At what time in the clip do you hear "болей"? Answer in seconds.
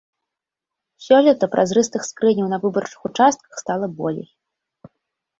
3.99-4.27